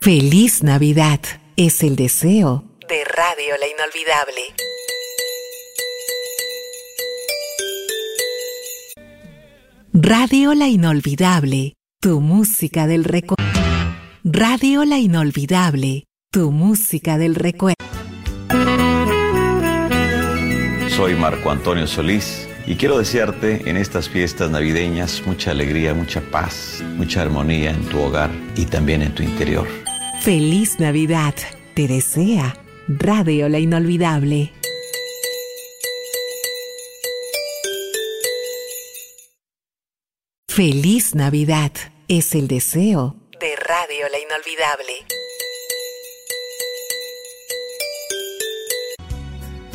[0.00, 1.20] Feliz Navidad
[1.56, 4.42] es el deseo de Radio La Inolvidable.
[9.92, 13.44] Radio La Inolvidable, tu música del recuerdo.
[14.24, 17.84] Radio La Inolvidable, tu música del recuerdo.
[20.96, 26.82] Soy Marco Antonio Solís y quiero desearte en estas fiestas navideñas mucha alegría, mucha paz,
[26.98, 29.66] mucha armonía en tu hogar y también en tu interior.
[30.20, 31.34] Feliz Navidad,
[31.74, 32.54] te desea
[32.86, 34.52] Radio La Inolvidable.
[40.46, 41.72] Feliz Navidad
[42.06, 44.92] es el deseo de Radio La Inolvidable.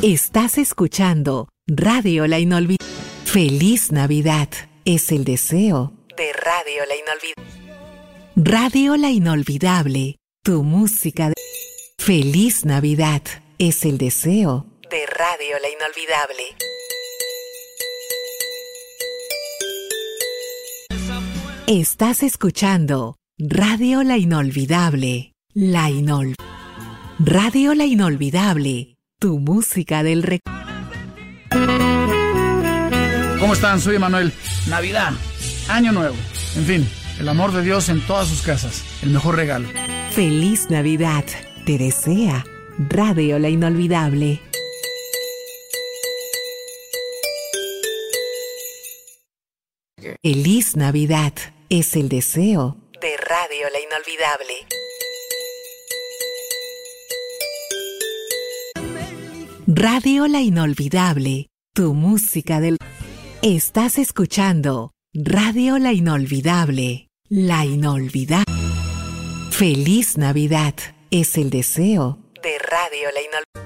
[0.00, 2.84] Estás escuchando Radio La Inolvidable.
[3.24, 4.50] Feliz Navidad
[4.84, 8.36] es el deseo de Radio La Inolvidable.
[8.36, 11.34] Radio La Inolvidable, tu música de...
[11.98, 13.22] Feliz Navidad
[13.56, 16.44] es el deseo de Radio La Inolvidable.
[21.66, 26.34] Estás escuchando Radio La Inolvidable, La Inol.
[27.18, 30.63] Radio La Inolvidable, tu música del recuerdo.
[33.54, 33.80] ¿Cómo están?
[33.80, 34.32] Soy Emanuel.
[34.66, 35.12] Navidad,
[35.68, 36.16] Año Nuevo,
[36.56, 39.68] en fin, el amor de Dios en todas sus casas, el mejor regalo.
[40.10, 41.24] Feliz Navidad,
[41.64, 42.44] te desea
[42.88, 44.40] Radio La Inolvidable.
[50.20, 51.34] Feliz Navidad
[51.68, 54.54] es el deseo de Radio La Inolvidable.
[59.68, 62.78] Radio La Inolvidable, tu música del...
[63.46, 68.50] Estás escuchando Radio La Inolvidable, La Inolvidable.
[69.50, 70.72] Feliz Navidad
[71.10, 73.63] es el deseo de Radio La Inolvidable.